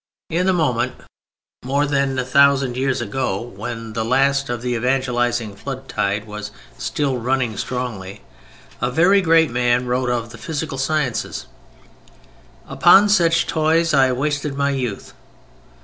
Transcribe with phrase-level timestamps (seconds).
[0.31, 0.93] In the moment,
[1.63, 7.19] more than a thousand years ago, when the last of the evangelizing floodtide was still
[7.19, 8.23] running strongly,
[8.81, 11.45] a very great man wrote of the physical sciences:
[12.67, 15.13] "Upon such toys I wasted my youth."